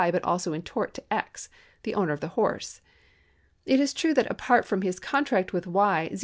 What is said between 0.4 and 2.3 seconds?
in tort to X., the owner of the